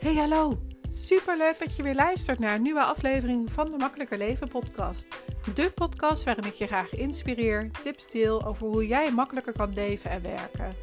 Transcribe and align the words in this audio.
Hey 0.00 0.14
hallo, 0.14 0.58
superleuk 0.88 1.58
dat 1.58 1.76
je 1.76 1.82
weer 1.82 1.94
luistert 1.94 2.38
naar 2.38 2.54
een 2.54 2.62
nieuwe 2.62 2.82
aflevering 2.82 3.52
van 3.52 3.70
de 3.70 3.76
Makkelijker 3.76 4.18
Leven 4.18 4.48
podcast. 4.48 5.06
De 5.54 5.72
podcast 5.74 6.24
waarin 6.24 6.44
ik 6.44 6.52
je 6.52 6.66
graag 6.66 6.94
inspireer, 6.94 7.70
tips 7.82 8.10
deel 8.10 8.46
over 8.46 8.66
hoe 8.66 8.86
jij 8.86 9.10
makkelijker 9.12 9.52
kan 9.52 9.72
leven 9.72 10.10
en 10.10 10.22
werken. 10.22 10.74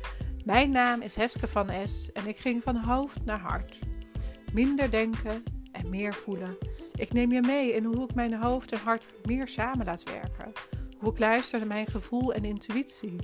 Mijn 0.45 0.69
naam 0.69 1.01
is 1.01 1.15
Heske 1.15 1.47
van 1.47 1.87
S 1.87 2.11
en 2.11 2.27
ik 2.27 2.37
ging 2.37 2.63
van 2.63 2.75
hoofd 2.75 3.25
naar 3.25 3.39
hart. 3.39 3.79
Minder 4.53 4.91
denken 4.91 5.43
en 5.71 5.89
meer 5.89 6.13
voelen. 6.13 6.57
Ik 6.93 7.13
neem 7.13 7.31
je 7.31 7.41
mee 7.41 7.73
in 7.73 7.83
hoe 7.83 8.03
ik 8.03 8.15
mijn 8.15 8.33
hoofd 8.33 8.71
en 8.71 8.79
hart 8.79 9.05
meer 9.25 9.47
samen 9.47 9.85
laat 9.85 10.03
werken. 10.03 10.51
Hoe 10.99 11.11
ik 11.11 11.19
luister 11.19 11.59
naar 11.59 11.67
mijn 11.67 11.87
gevoel 11.87 12.33
en 12.33 12.45
intuïtie. 12.45 13.15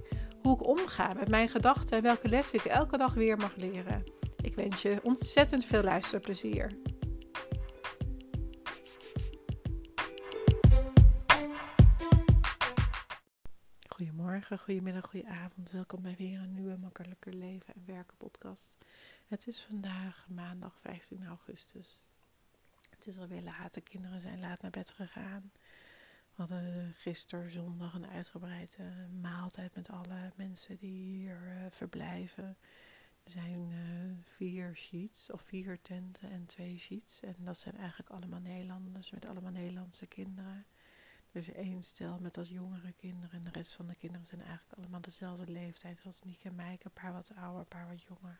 Hoe 0.41 0.53
ik 0.53 0.67
omga 0.67 1.13
met 1.13 1.27
mijn 1.29 1.49
gedachten 1.49 1.97
en 1.97 2.03
welke 2.03 2.27
lessen 2.27 2.59
ik 2.59 2.65
elke 2.65 2.97
dag 2.97 3.13
weer 3.13 3.37
mag 3.37 3.55
leren. 3.55 4.22
Ik 4.43 4.55
wens 4.55 4.81
je 4.81 4.99
ontzettend 5.03 5.65
veel 5.65 5.83
luisterplezier. 5.83 6.77
Goedemorgen, 13.89 14.59
goedemiddag, 14.59 15.05
goedenavond. 15.05 15.71
Welkom 15.71 16.01
bij 16.01 16.15
weer 16.17 16.39
een 16.39 16.53
nieuwe 16.53 16.77
Makkelijker 16.77 17.33
Leven 17.33 17.73
en 17.73 17.83
Werken 17.85 18.17
podcast. 18.17 18.77
Het 19.27 19.47
is 19.47 19.61
vandaag 19.61 20.25
maandag 20.29 20.77
15 20.81 21.25
augustus. 21.25 22.07
Het 22.89 23.07
is 23.07 23.17
alweer 23.17 23.41
laat, 23.41 23.73
de 23.73 23.81
kinderen 23.81 24.21
zijn 24.21 24.39
laat 24.39 24.61
naar 24.61 24.71
bed 24.71 24.91
gegaan. 24.91 25.51
We 26.35 26.41
hadden 26.41 26.93
gisteren 26.93 27.51
zondag 27.51 27.93
een 27.93 28.07
uitgebreide 28.07 29.07
maaltijd 29.21 29.75
met 29.75 29.89
alle 29.89 30.31
mensen 30.35 30.77
die 30.77 31.03
hier 31.03 31.41
uh, 31.45 31.65
verblijven. 31.69 32.57
Zijn 33.25 33.71
uh, 33.71 34.15
vier 34.23 34.75
sheets 34.75 35.31
of 35.31 35.41
vier 35.41 35.81
tenten 35.81 36.31
en 36.31 36.45
twee 36.45 36.77
sheets. 36.77 37.21
En 37.21 37.35
dat 37.37 37.57
zijn 37.57 37.77
eigenlijk 37.77 38.09
allemaal 38.09 38.39
Nederlanders 38.39 39.11
met 39.11 39.25
allemaal 39.25 39.51
Nederlandse 39.51 40.07
kinderen. 40.07 40.65
Dus 41.31 41.51
één 41.51 41.83
stel 41.83 42.19
met 42.19 42.37
als 42.37 42.49
jongere 42.49 42.91
kinderen. 42.91 43.31
En 43.31 43.41
de 43.41 43.51
rest 43.51 43.73
van 43.73 43.87
de 43.87 43.95
kinderen 43.95 44.25
zijn 44.25 44.41
eigenlijk 44.41 44.77
allemaal 44.77 45.01
dezelfde 45.01 45.51
leeftijd 45.51 46.01
als 46.05 46.21
Nieke 46.23 46.47
en 46.47 46.55
Mijke. 46.55 46.85
Een 46.85 47.01
paar 47.01 47.13
wat 47.13 47.31
ouder, 47.35 47.59
een 47.59 47.67
paar 47.67 47.87
wat 47.87 48.03
jonger. 48.03 48.39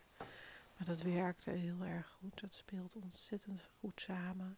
Maar 0.78 0.86
dat 0.86 1.02
werkte 1.02 1.50
heel 1.50 1.84
erg 1.84 2.10
goed. 2.10 2.42
Dat 2.42 2.56
speelt 2.56 2.96
ontzettend 2.96 3.70
goed 3.80 4.02
samen. 4.02 4.58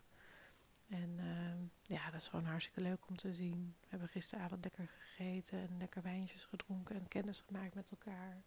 En 0.87 1.17
uh, 1.19 1.97
ja, 1.97 2.09
dat 2.09 2.21
is 2.21 2.27
gewoon 2.27 2.45
hartstikke 2.45 2.81
leuk 2.81 3.07
om 3.07 3.15
te 3.15 3.33
zien. 3.33 3.75
We 3.81 3.87
hebben 3.89 4.07
gisteravond 4.07 4.63
lekker 4.63 4.87
gegeten 4.99 5.59
en 5.59 5.77
lekker 5.77 6.01
wijntjes 6.01 6.45
gedronken 6.45 6.95
en 6.95 7.07
kennis 7.07 7.39
gemaakt 7.39 7.75
met 7.75 7.91
elkaar. 7.91 8.43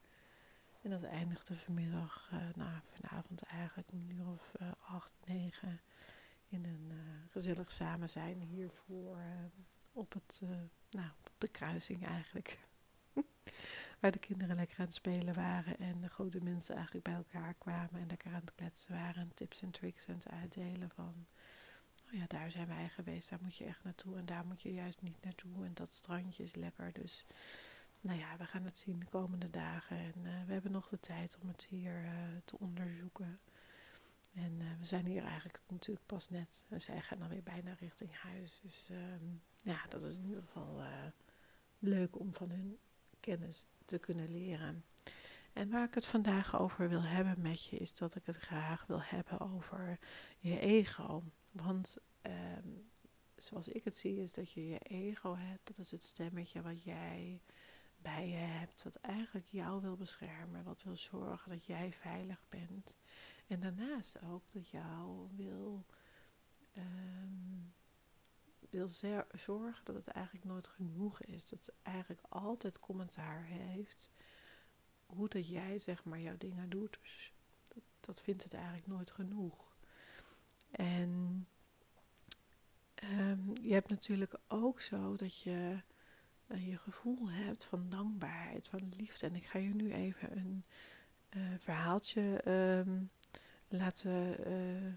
En 0.83 0.91
dat 0.91 1.03
eindigde 1.03 1.57
vanmiddag, 1.57 2.31
uh, 2.33 2.39
nou 2.55 2.71
vanavond 2.85 3.43
eigenlijk 3.43 3.91
een 3.91 4.11
uur 4.11 4.27
of 4.27 4.53
uh, 4.61 4.69
acht, 4.81 5.13
negen, 5.25 5.81
in 6.49 6.65
een 6.65 6.91
uh, 6.93 6.99
gezellig 7.31 7.73
samen 7.73 8.09
zijn 8.09 8.41
hiervoor 8.41 9.19
op, 9.93 10.13
het, 10.13 10.43
nou, 10.91 11.09
op 11.25 11.33
de 11.39 11.49
kruising 11.49 12.07
eigenlijk. 12.07 12.59
Waar 14.01 14.13
de 14.13 14.19
kinderen 14.19 14.57
lekker 14.57 14.79
aan 14.79 14.85
het 14.85 14.95
spelen 14.95 15.35
waren 15.35 15.79
en 15.79 16.01
de 16.01 16.09
grote 16.09 16.41
mensen 16.43 16.75
eigenlijk 16.75 17.05
bij 17.05 17.15
elkaar 17.15 17.55
kwamen 17.55 18.01
en 18.01 18.07
lekker 18.07 18.33
aan 18.33 18.41
het 18.41 18.55
kletsen 18.55 18.93
waren 18.93 19.23
en 19.23 19.35
tips 19.35 19.63
en 19.63 19.71
tricks 19.71 20.09
aan 20.09 20.15
het 20.15 20.29
uitdelen 20.29 20.91
van... 20.91 21.27
Oh 22.07 22.15
ja, 22.15 22.25
daar 22.27 22.51
zijn 22.51 22.67
wij 22.67 22.89
geweest, 22.89 23.31
daar 23.31 23.39
moet 23.43 23.57
je 23.57 23.65
echt 23.65 23.85
naartoe 23.85 24.17
en 24.17 24.27
daar 24.27 24.47
moet 24.47 24.63
je 24.63 24.73
juist 24.73 25.03
niet 25.03 25.23
naartoe 25.23 25.65
en 25.65 25.75
dat 25.75 25.93
strandje 25.93 26.43
is 26.43 26.55
lekker, 26.55 26.93
dus 26.93 27.25
nou 28.01 28.19
ja, 28.19 28.37
we 28.37 28.45
gaan 28.45 28.65
het 28.65 28.79
zien 28.79 28.99
de 28.99 29.07
komende 29.07 29.51
dagen. 29.51 29.97
En 29.97 30.15
uh, 30.17 30.45
we 30.47 30.53
hebben 30.53 30.73
nog 30.73 30.89
de 30.89 31.01
tijd 31.01 31.39
om 31.43 31.49
het 31.49 31.67
hier 31.69 32.05
uh, 32.05 32.11
te 32.45 32.59
onderzoeken. 32.59 33.39
En 34.35 34.61
uh, 34.61 34.67
we 34.79 34.85
zijn 34.85 35.07
hier 35.07 35.25
eigenlijk 35.25 35.61
natuurlijk 35.69 36.07
pas 36.07 36.29
net. 36.29 36.65
En 36.69 36.81
zij 36.81 37.01
gaan 37.01 37.19
dan 37.19 37.29
weer 37.29 37.43
bijna 37.43 37.75
richting 37.79 38.17
huis. 38.17 38.61
Dus 38.63 38.89
um, 38.91 39.43
ja, 39.63 39.85
dat 39.89 40.03
is 40.03 40.17
in 40.17 40.25
ieder 40.25 40.43
geval 40.43 40.83
leuk 41.79 42.19
om 42.19 42.35
van 42.35 42.51
hun 42.51 42.79
kennis 43.21 43.67
te 43.85 43.99
kunnen 43.99 44.31
leren. 44.31 44.85
En 45.53 45.71
waar 45.71 45.85
ik 45.85 45.95
het 45.95 46.07
vandaag 46.07 46.59
over 46.59 46.89
wil 46.89 47.03
hebben 47.03 47.41
met 47.43 47.65
je, 47.65 47.77
is 47.77 47.95
dat 47.95 48.15
ik 48.15 48.27
het 48.27 48.37
graag 48.37 48.87
wil 48.87 49.03
hebben 49.03 49.41
over 49.41 49.99
je 50.39 50.61
ego. 50.61 51.23
Want 51.51 51.97
um, 52.23 52.91
zoals 53.37 53.69
ik 53.69 53.85
het 53.85 53.97
zie, 53.97 54.23
is 54.23 54.33
dat 54.33 54.53
je 54.53 54.69
je 54.69 54.79
ego 54.79 55.37
hebt. 55.37 55.67
Dat 55.67 55.79
is 55.79 55.91
het 55.91 56.03
stemmetje 56.03 56.63
wat 56.63 56.83
jij 56.83 57.41
bij 58.03 58.29
je 58.29 58.37
hebt, 58.37 58.83
wat 58.83 58.95
eigenlijk 58.95 59.47
jou 59.47 59.81
wil 59.81 59.97
beschermen, 59.97 60.65
wat 60.65 60.83
wil 60.83 60.97
zorgen 60.97 61.51
dat 61.51 61.65
jij 61.65 61.93
veilig 61.93 62.41
bent. 62.49 62.97
En 63.47 63.61
daarnaast 63.61 64.23
ook 64.23 64.43
dat 64.53 64.69
jou 64.69 65.29
wil, 65.37 65.85
um, 66.77 67.73
wil 68.71 68.89
zorgen 69.33 69.85
dat 69.85 69.95
het 69.95 70.07
eigenlijk 70.07 70.45
nooit 70.45 70.69
genoeg 70.69 71.21
is. 71.21 71.49
Dat 71.49 71.67
het 71.67 71.75
eigenlijk 71.83 72.23
altijd 72.29 72.81
commentaar 72.81 73.45
heeft 73.45 74.11
hoe 75.07 75.29
dat 75.29 75.49
jij 75.49 75.79
zeg 75.79 76.05
maar 76.05 76.21
jouw 76.21 76.37
dingen 76.37 76.69
doet. 76.69 76.99
Dus 77.03 77.33
dat, 78.01 78.21
vindt 78.21 78.43
het 78.43 78.55
eigenlijk 78.55 78.87
nooit 78.87 79.11
genoeg. 79.11 79.77
En 80.71 81.47
um, 83.03 83.53
je 83.63 83.73
hebt 83.73 83.89
natuurlijk 83.89 84.35
ook 84.49 84.81
zo 84.81 85.17
dat 85.17 85.41
je 85.41 85.83
je 86.57 86.79
gevoel 86.79 87.31
hebt 87.31 87.65
van 87.65 87.89
dankbaarheid, 87.89 88.69
van 88.69 88.93
liefde. 88.97 89.27
En 89.27 89.35
ik 89.35 89.45
ga 89.45 89.59
je 89.59 89.75
nu 89.75 89.93
even 89.93 90.37
een 90.37 90.65
uh, 91.37 91.43
verhaaltje 91.59 92.51
um, 92.87 93.11
laten 93.69 94.51
uh, 94.53 94.93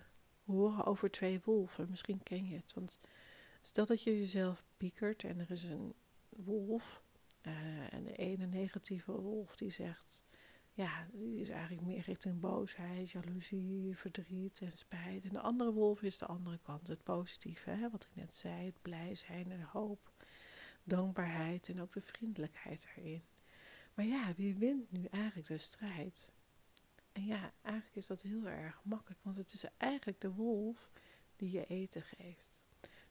horen 0.45 0.85
over 0.85 1.11
twee 1.11 1.41
wolven. 1.43 1.89
Misschien 1.89 2.23
ken 2.23 2.47
je 2.47 2.55
het. 2.55 2.73
Want 2.73 2.99
stel 3.61 3.85
dat 3.85 4.03
je 4.03 4.17
jezelf 4.17 4.63
piekert 4.77 5.23
en 5.23 5.39
er 5.39 5.51
is 5.51 5.63
een 5.63 5.93
wolf. 6.29 7.03
en 7.89 8.03
de 8.03 8.15
ene 8.15 8.45
negatieve 8.45 9.11
wolf 9.11 9.55
die 9.55 9.71
zegt, 9.71 10.23
ja, 10.73 11.07
die 11.11 11.41
is 11.41 11.49
eigenlijk 11.49 11.87
meer 11.87 12.01
richting 12.01 12.39
boosheid, 12.39 13.09
jaloezie, 13.09 13.97
verdriet 13.97 14.61
en 14.61 14.71
spijt. 14.71 15.23
En 15.23 15.33
de 15.33 15.39
andere 15.39 15.73
wolf 15.73 16.01
is 16.01 16.17
de 16.17 16.25
andere 16.25 16.59
kant, 16.61 16.87
het 16.87 17.03
positieve, 17.03 17.69
hè, 17.69 17.89
wat 17.89 18.03
ik 18.03 18.15
net 18.15 18.35
zei, 18.35 18.65
het 18.65 18.81
blij 18.81 19.15
zijn 19.15 19.51
en 19.51 19.61
hoop 19.61 20.10
dankbaarheid 20.83 21.69
en 21.69 21.81
ook 21.81 21.91
de 21.91 22.01
vriendelijkheid 22.01 22.87
erin. 22.95 23.23
Maar 23.93 24.05
ja, 24.05 24.33
wie 24.35 24.55
wint 24.55 24.91
nu 24.91 25.05
eigenlijk 25.05 25.47
de 25.47 25.57
strijd? 25.57 26.33
En 27.11 27.25
ja, 27.25 27.53
eigenlijk 27.61 27.95
is 27.95 28.07
dat 28.07 28.21
heel 28.21 28.47
erg 28.47 28.81
makkelijk, 28.83 29.19
want 29.23 29.37
het 29.37 29.53
is 29.53 29.65
eigenlijk 29.77 30.21
de 30.21 30.33
wolf 30.33 30.89
die 31.35 31.51
je 31.51 31.65
eten 31.65 32.01
geeft. 32.01 32.59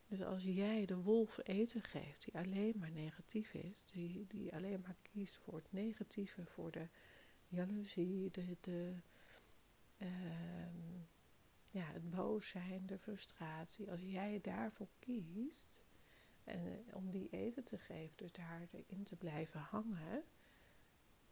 Dus 0.06 0.22
als 0.22 0.42
jij 0.42 0.86
de 0.86 0.96
wolf 0.96 1.38
eten 1.42 1.82
geeft 1.82 2.24
die 2.24 2.34
alleen 2.34 2.74
maar 2.78 2.90
negatief 2.90 3.54
is, 3.54 3.84
die, 3.92 4.26
die 4.26 4.54
alleen 4.54 4.80
maar 4.80 4.96
kiest 5.02 5.36
voor 5.36 5.54
het 5.54 5.72
negatieve, 5.72 6.46
voor 6.46 6.70
de 6.70 6.88
jaloezie, 7.48 8.30
de, 8.30 8.56
de, 8.60 8.94
uh, 9.98 10.08
ja, 11.70 11.84
het 11.84 12.10
boos 12.10 12.48
zijn, 12.48 12.86
de 12.86 12.98
frustratie, 12.98 13.90
als 13.90 14.00
jij 14.00 14.40
daarvoor 14.42 14.88
kiest, 14.98 15.84
en 16.44 16.86
eh, 16.86 16.96
om 16.96 17.10
die 17.10 17.28
eten 17.30 17.64
te 17.64 17.78
geven, 17.78 18.16
dus 18.16 18.32
daarin 18.32 19.02
te 19.02 19.16
blijven 19.16 19.60
hangen, 19.60 20.22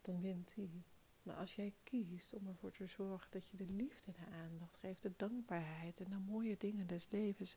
dan 0.00 0.20
wint 0.20 0.54
die. 0.54 0.82
Maar 1.22 1.36
als 1.36 1.54
jij 1.54 1.74
kiest 1.82 2.34
om 2.34 2.46
ervoor 2.46 2.70
te 2.70 2.86
zorgen 2.86 3.30
dat 3.30 3.48
je 3.48 3.56
de 3.56 3.72
liefde 3.72 4.12
de 4.12 4.26
aandacht 4.26 4.76
geeft, 4.76 5.02
de 5.02 5.12
dankbaarheid 5.16 6.00
en 6.00 6.10
de 6.10 6.18
mooie 6.18 6.56
dingen 6.56 6.86
des 6.86 7.10
levens, 7.10 7.56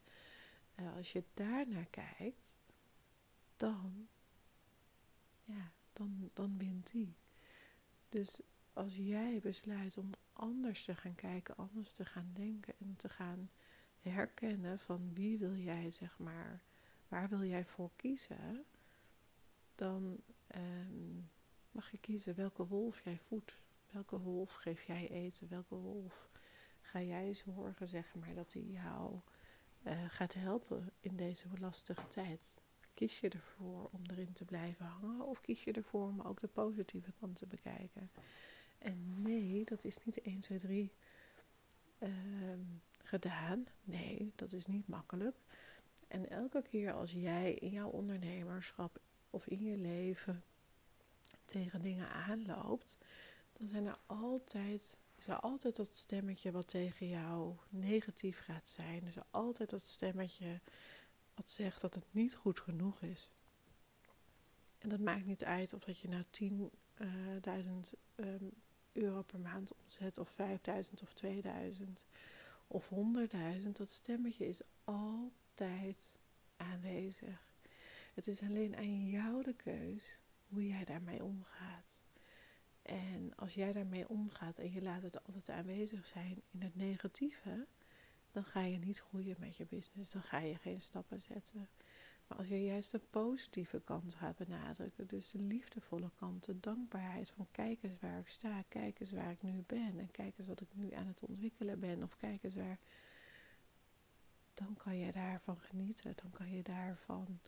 uh, 0.75 0.95
als 0.95 1.11
je 1.11 1.23
daarnaar 1.33 1.87
kijkt, 1.89 2.53
dan, 3.55 4.07
ja, 5.43 5.71
dan, 5.93 6.29
dan 6.33 6.57
wint 6.57 6.91
die. 6.91 7.15
Dus 8.09 8.41
als 8.73 8.95
jij 8.95 9.39
besluit 9.39 9.97
om 9.97 10.11
anders 10.33 10.85
te 10.85 10.95
gaan 10.95 11.15
kijken, 11.15 11.57
anders 11.57 11.93
te 11.93 12.05
gaan 12.05 12.31
denken 12.33 12.73
en 12.79 12.95
te 12.95 13.09
gaan 13.09 13.49
herkennen 13.99 14.79
van 14.79 15.13
wie 15.13 15.37
wil 15.37 15.55
jij, 15.55 15.91
zeg 15.91 16.17
maar, 16.19 16.61
waar 17.11 17.29
wil 17.29 17.43
jij 17.43 17.65
voor 17.65 17.91
kiezen, 17.95 18.65
dan 19.75 20.17
um, 20.55 21.29
mag 21.71 21.91
je 21.91 21.97
kiezen 21.97 22.35
welke 22.35 22.67
wolf 22.67 23.03
jij 23.03 23.17
voedt. 23.17 23.61
Welke 23.89 24.19
wolf 24.19 24.53
geef 24.53 24.83
jij 24.83 25.09
eten? 25.09 25.49
Welke 25.49 25.75
wolf 25.75 26.29
ga 26.81 27.01
jij 27.01 27.33
zorgen, 27.33 27.87
zeg 27.87 28.15
maar, 28.15 28.33
dat 28.33 28.53
hij 28.53 28.61
jou 28.61 29.19
uh, 29.83 29.93
gaat 30.07 30.33
helpen 30.33 30.91
in 30.99 31.15
deze 31.15 31.47
lastige 31.59 32.07
tijd? 32.07 32.61
Kies 32.93 33.19
je 33.19 33.29
ervoor 33.29 33.89
om 33.91 34.01
erin 34.11 34.33
te 34.33 34.45
blijven 34.45 34.85
hangen 34.85 35.25
of 35.25 35.41
kies 35.41 35.63
je 35.63 35.71
ervoor 35.71 36.07
om 36.07 36.21
ook 36.21 36.41
de 36.41 36.47
positieve 36.47 37.11
kant 37.19 37.35
te 37.35 37.45
bekijken? 37.45 38.11
En 38.77 39.21
nee, 39.21 39.65
dat 39.65 39.83
is 39.83 40.03
niet 40.05 40.21
1, 40.21 40.39
2, 40.39 40.59
3 40.59 40.93
uh, 41.99 42.09
gedaan. 42.97 43.67
Nee, 43.83 44.31
dat 44.35 44.53
is 44.53 44.67
niet 44.67 44.87
makkelijk. 44.87 45.35
En 46.11 46.29
elke 46.29 46.61
keer 46.61 46.93
als 46.93 47.11
jij 47.11 47.53
in 47.53 47.69
jouw 47.69 47.89
ondernemerschap 47.89 48.99
of 49.29 49.47
in 49.47 49.63
je 49.63 49.77
leven 49.77 50.43
tegen 51.45 51.81
dingen 51.81 52.09
aanloopt, 52.09 52.97
dan 53.53 53.67
zijn 53.67 53.85
er 53.85 53.97
altijd 54.05 54.99
is 55.15 55.27
er 55.27 55.39
altijd 55.39 55.75
dat 55.75 55.95
stemmetje 55.95 56.51
wat 56.51 56.67
tegen 56.67 57.07
jou 57.07 57.55
negatief 57.69 58.39
gaat 58.39 58.67
zijn. 58.67 59.07
Is 59.07 59.15
altijd 59.29 59.69
dat 59.69 59.81
stemmetje 59.81 60.59
wat 61.35 61.49
zegt 61.49 61.81
dat 61.81 61.93
het 61.93 62.05
niet 62.11 62.35
goed 62.35 62.59
genoeg 62.59 63.01
is. 63.01 63.29
En 64.77 64.89
dat 64.89 64.99
maakt 64.99 65.25
niet 65.25 65.43
uit 65.43 65.73
of 65.73 65.83
dat 65.83 65.99
je 65.99 66.07
nou 66.07 66.23
10.000 66.41 66.49
uh, 66.97 68.25
um, 68.25 68.51
euro 68.91 69.21
per 69.21 69.39
maand 69.39 69.73
omzet, 69.73 70.17
of 70.17 70.37
5.000 70.41 70.93
of 71.01 71.13
2.000 71.25 71.83
of 72.67 72.89
100.000. 73.63 73.71
Dat 73.71 73.89
stemmetje 73.89 74.47
is 74.47 74.61
altijd 74.83 75.40
aanwezig. 76.57 77.49
Het 78.13 78.27
is 78.27 78.41
alleen 78.41 78.75
aan 78.75 79.05
jou 79.05 79.43
de 79.43 79.53
keus 79.53 80.17
hoe 80.47 80.67
jij 80.67 80.85
daarmee 80.85 81.23
omgaat. 81.23 82.01
En 82.81 83.35
als 83.35 83.53
jij 83.53 83.71
daarmee 83.71 84.09
omgaat 84.09 84.57
en 84.57 84.71
je 84.71 84.81
laat 84.81 85.01
het 85.01 85.23
altijd 85.25 85.49
aanwezig 85.49 86.05
zijn 86.05 86.41
in 86.51 86.61
het 86.61 86.75
negatieve, 86.75 87.65
dan 88.31 88.43
ga 88.43 88.61
je 88.61 88.77
niet 88.77 88.99
groeien 88.99 89.35
met 89.39 89.55
je 89.55 89.65
business. 89.65 90.11
Dan 90.11 90.23
ga 90.23 90.39
je 90.39 90.55
geen 90.55 90.81
stappen 90.81 91.21
zetten. 91.21 91.69
Maar 92.27 92.37
als 92.37 92.47
je 92.47 92.63
juist 92.63 92.91
de 92.91 93.01
positieve 93.09 93.81
kant 93.83 94.15
gaat 94.15 94.37
benadrukken, 94.37 95.07
dus 95.07 95.31
de 95.31 95.39
liefdevolle 95.39 96.09
kant, 96.15 96.45
de 96.45 96.59
dankbaarheid 96.59 97.29
van 97.29 97.47
kijk 97.51 97.83
eens 97.83 97.99
waar 97.99 98.19
ik 98.19 98.27
sta, 98.27 98.63
kijk 98.67 98.99
eens 98.99 99.11
waar 99.11 99.31
ik 99.31 99.41
nu 99.41 99.63
ben 99.67 99.99
en 99.99 100.11
kijk 100.11 100.37
eens 100.37 100.47
wat 100.47 100.61
ik 100.61 100.67
nu 100.73 100.93
aan 100.93 101.07
het 101.07 101.23
ontwikkelen 101.23 101.79
ben 101.79 102.03
of 102.03 102.17
kijk 102.17 102.43
eens 102.43 102.55
waar, 102.55 102.77
dan 104.65 104.75
kan 104.77 104.97
je 104.97 105.11
daarvan 105.11 105.57
genieten, 105.57 106.13
dan 106.15 106.31
kan 106.31 106.51
je 106.51 106.63
daarvan 106.63 107.39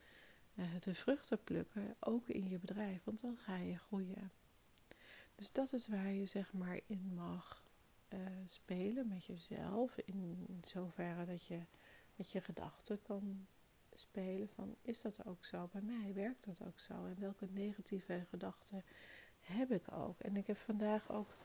uh, 0.55 0.65
de 0.79 0.93
vruchten 0.93 1.43
plukken, 1.43 1.95
ook 1.99 2.27
in 2.27 2.49
je 2.49 2.59
bedrijf, 2.59 3.03
want 3.03 3.21
dan 3.21 3.37
ga 3.37 3.55
je 3.55 3.77
groeien. 3.77 4.31
Dus 5.35 5.51
dat 5.51 5.73
is 5.73 5.87
waar 5.87 6.11
je 6.11 6.25
zeg 6.25 6.53
maar 6.53 6.79
in 6.85 7.13
mag 7.13 7.63
uh, 8.09 8.19
spelen 8.45 9.07
met 9.07 9.25
jezelf, 9.25 9.97
in 9.97 10.47
zoverre 10.61 11.25
dat 11.25 11.45
je 11.45 11.59
met 12.15 12.31
je 12.31 12.41
gedachten 12.41 13.01
kan 13.01 13.47
spelen 13.93 14.49
van 14.49 14.75
is 14.81 15.01
dat 15.01 15.25
ook 15.25 15.45
zo 15.45 15.69
bij 15.71 15.81
mij? 15.81 16.13
Werkt 16.13 16.45
dat 16.45 16.67
ook 16.67 16.79
zo? 16.79 16.93
En 17.05 17.19
welke 17.19 17.47
negatieve 17.51 18.25
gedachten 18.29 18.83
heb 19.39 19.71
ik 19.71 19.91
ook? 19.91 20.19
En 20.19 20.37
ik 20.37 20.47
heb 20.47 20.57
vandaag 20.57 21.11
ook 21.11 21.35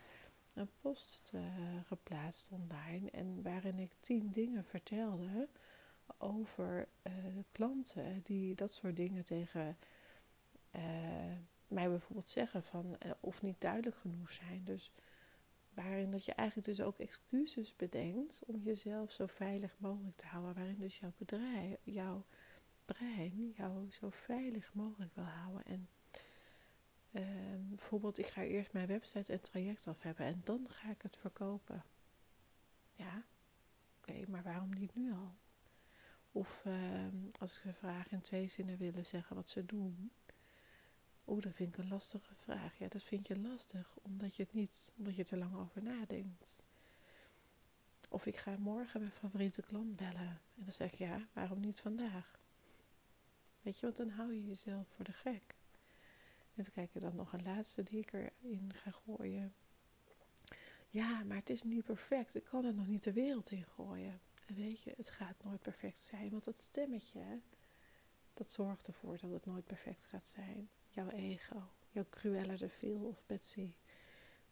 een 0.59 0.71
post 0.81 1.31
uh, 1.35 1.43
geplaatst 1.87 2.51
online 2.51 3.11
en 3.11 3.43
waarin 3.43 3.79
ik 3.79 3.93
tien 4.01 4.31
dingen 4.31 4.65
vertelde 4.65 5.49
over 6.19 6.89
uh, 7.03 7.13
klanten 7.53 8.21
die 8.23 8.55
dat 8.55 8.73
soort 8.73 8.97
dingen 8.97 9.25
tegen 9.25 9.77
uh, 10.77 10.83
mij 11.69 11.89
bijvoorbeeld 11.89 12.29
zeggen 12.29 12.65
van 12.65 12.97
of 13.21 13.43
niet 13.43 13.61
duidelijk 13.61 13.97
genoeg 13.97 14.31
zijn. 14.31 14.65
Dus 14.65 14.93
waarin 15.75 16.11
dat 16.11 16.25
je 16.25 16.33
eigenlijk 16.33 16.69
dus 16.69 16.81
ook 16.81 16.99
excuses 16.99 17.77
bedenkt 17.77 18.43
om 18.47 18.63
jezelf 18.63 19.13
zo 19.13 19.27
veilig 19.27 19.75
mogelijk 19.79 20.17
te 20.17 20.27
houden. 20.27 20.55
Waarin 20.55 20.79
dus 20.79 20.99
jouw 20.99 21.13
bedrijf, 21.17 21.77
jouw 21.83 22.25
brein 22.85 23.53
jou 23.57 23.91
zo 23.91 24.11
veilig 24.11 24.75
mogelijk 24.75 25.15
wil 25.15 25.25
houden. 25.25 25.65
En 25.65 25.89
uh, 27.11 27.23
bijvoorbeeld, 27.59 28.19
ik 28.19 28.27
ga 28.27 28.43
eerst 28.43 28.73
mijn 28.73 28.87
website 28.87 29.33
en 29.33 29.41
traject 29.41 29.87
af 29.87 30.03
hebben 30.03 30.27
en 30.27 30.41
dan 30.45 30.67
ga 30.69 30.91
ik 30.91 31.03
het 31.03 31.17
verkopen. 31.17 31.85
Ja, 32.95 33.23
oké, 33.99 34.25
maar 34.29 34.43
waarom 34.43 34.75
niet 34.75 34.95
nu 34.95 35.13
al? 35.13 35.35
Of 36.33 36.65
uh, 36.67 36.75
als 37.41 37.61
ze 37.61 37.73
vragen 37.73 38.11
in 38.11 38.21
twee 38.21 38.49
zinnen 38.49 38.79
willen 38.79 39.07
zeggen 39.07 39.37
wat 39.37 39.49
ze 39.49 39.67
doen. 39.67 40.11
Oeh, 41.27 41.43
dat 41.43 41.55
vind 41.55 41.69
ik 41.77 41.85
een 41.85 41.89
lastige 41.89 42.35
vraag. 42.35 42.79
Ja, 42.79 42.89
dat 42.89 43.03
vind 43.03 43.27
je 43.27 43.41
lastig 43.41 43.99
omdat 44.03 44.37
je 44.37 44.43
het 44.43 44.53
niet, 44.53 44.93
omdat 44.97 45.17
je 45.17 45.25
er 45.25 45.39
lang 45.39 45.57
over 45.57 45.83
nadenkt. 45.83 46.63
Of 48.09 48.27
ik 48.27 48.37
ga 48.37 48.57
morgen 48.59 49.01
mijn 49.01 49.13
favoriete 49.13 49.63
klant 49.63 49.97
bellen. 49.97 50.41
En 50.57 50.65
dan 50.65 50.73
zeg 50.73 50.93
ik 50.93 50.99
ja, 50.99 51.29
waarom 51.33 51.61
niet 51.61 51.81
vandaag? 51.81 52.39
Weet 53.63 53.79
je, 53.79 53.87
want 53.87 53.97
dan 53.97 54.11
hou 54.11 54.35
je 54.35 54.47
jezelf 54.47 54.89
voor 54.89 55.05
de 55.05 55.13
gek. 55.13 55.58
Even 56.59 56.73
kijken, 56.73 57.01
dan 57.01 57.15
nog 57.15 57.33
een 57.33 57.43
laatste 57.43 57.83
die 57.83 57.99
ik 57.99 58.13
erin 58.13 58.71
ga 58.75 58.91
gooien. 58.91 59.55
Ja, 60.89 61.23
maar 61.25 61.37
het 61.37 61.51
is 61.51 61.63
niet 61.63 61.85
perfect. 61.85 62.35
Ik 62.35 62.45
kan 62.45 62.65
er 62.65 62.75
nog 62.75 62.87
niet 62.87 63.05
de 63.05 63.13
wereld 63.13 63.51
in 63.51 63.65
gooien. 63.65 64.21
En 64.47 64.55
weet 64.55 64.83
je, 64.83 64.95
het 64.97 65.11
gaat 65.11 65.45
nooit 65.45 65.61
perfect 65.61 66.01
zijn. 66.01 66.31
Want 66.31 66.45
dat 66.45 66.61
stemmetje, 66.61 67.41
dat 68.35 68.51
zorgt 68.51 68.87
ervoor 68.87 69.19
dat 69.19 69.31
het 69.31 69.47
nooit 69.47 69.65
perfect 69.65 70.05
gaat 70.05 70.27
zijn. 70.27 70.71
Jouw 70.89 71.09
ego, 71.09 71.71
jouw 71.91 72.07
Cruella 72.11 72.57
de 72.57 72.69
Vil 72.69 72.97
of 72.97 73.23
Betsy. 73.27 73.73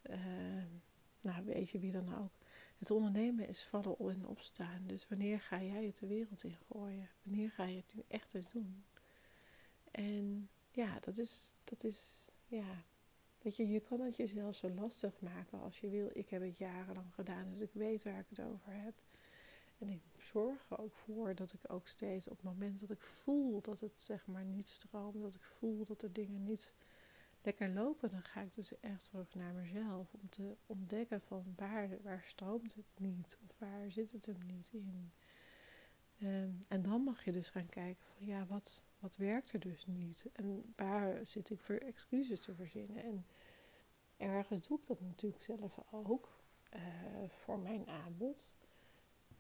Uh, 0.03 0.17
nou, 1.21 1.45
weet 1.45 1.71
je 1.71 1.79
wie 1.79 1.93
dan 1.93 2.19
ook. 2.19 2.33
Het 2.79 2.91
ondernemen 2.91 3.49
is 3.49 3.65
vallen 3.65 3.97
en 3.99 4.27
opstaan. 4.27 4.87
Dus 4.87 5.09
wanneer 5.09 5.41
ga 5.41 5.63
jij 5.63 5.85
het 5.85 5.99
de 5.99 6.07
wereld 6.07 6.45
in 6.45 6.57
gooien? 6.71 7.09
Wanneer 7.23 7.51
ga 7.51 7.65
je 7.65 7.77
het 7.77 7.95
nu 7.95 8.03
echt 8.09 8.35
eens 8.35 8.53
doen? 8.53 8.85
En 9.91 10.49
ja, 10.77 10.99
dat 11.01 11.19
is, 11.19 11.55
dat 11.65 11.85
is, 11.85 12.31
ja, 12.47 12.85
dat 13.39 13.57
je, 13.57 13.69
je 13.69 13.81
kan 13.81 14.01
het 14.01 14.17
jezelf 14.17 14.57
zo 14.57 14.71
lastig 14.71 15.21
maken 15.21 15.61
als 15.61 15.81
je 15.81 15.89
wil. 15.89 16.11
Ik 16.13 16.29
heb 16.29 16.43
het 16.43 16.59
jarenlang 16.59 17.15
gedaan, 17.15 17.51
dus 17.51 17.61
ik 17.61 17.71
weet 17.73 18.05
waar 18.05 18.19
ik 18.19 18.27
het 18.29 18.41
over 18.41 18.73
heb. 18.73 18.95
En 19.79 19.89
ik 19.89 20.01
zorg 20.19 20.71
er 20.71 20.79
ook 20.79 20.95
voor 20.95 21.35
dat 21.35 21.53
ik 21.53 21.73
ook 21.73 21.87
steeds 21.87 22.29
op 22.29 22.37
het 22.37 22.47
moment 22.47 22.81
dat 22.81 22.91
ik 22.91 23.01
voel 23.01 23.61
dat 23.61 23.81
het 23.81 24.03
zeg 24.03 24.27
maar 24.27 24.45
niet 24.45 24.69
stroomt, 24.69 25.23
dat 25.23 25.35
ik 25.35 25.43
voel 25.43 25.85
dat 25.85 26.01
de 26.01 26.13
dingen 26.13 26.45
niet 26.45 26.73
lekker 27.43 27.69
lopen, 27.69 28.09
dan 28.09 28.25
ga 28.25 28.41
ik 28.41 28.55
dus 28.55 28.81
echt 28.81 29.05
terug 29.05 29.35
naar 29.35 29.53
mezelf 29.53 30.13
om 30.13 30.29
te 30.29 30.57
ontdekken 30.67 31.21
van 31.21 31.55
waar, 31.57 31.89
waar 32.03 32.23
stroomt 32.27 32.75
het 32.75 32.85
niet 32.97 33.39
of 33.49 33.59
waar 33.59 33.91
zit 33.91 34.13
het 34.13 34.27
hem 34.27 34.47
niet 34.47 34.69
in. 34.73 35.13
Ehm, 36.21 36.51
en 36.69 36.83
dan 36.83 37.03
mag 37.03 37.25
je 37.25 37.33
dus 37.33 37.51
gaan 37.51 37.69
kijken 37.69 38.05
van 38.17 38.27
ja, 38.27 38.47
wat, 38.47 38.85
wat 38.99 39.17
werkt 39.17 39.53
er 39.53 39.61
dus 39.61 39.87
niet? 39.87 40.27
En 40.33 40.73
waar 40.77 41.27
zit 41.27 41.51
ik 41.51 41.61
voor 41.61 41.77
excuses 41.77 42.41
te 42.41 42.55
verzinnen? 42.55 43.03
En 43.03 43.27
ergens 44.17 44.67
doe 44.67 44.79
ik 44.79 44.87
dat 44.87 45.01
natuurlijk 45.01 45.43
zelf 45.43 45.79
ook 45.91 46.45
uh, 46.75 46.81
voor 47.29 47.59
mijn 47.59 47.89
aanbod. 47.89 48.57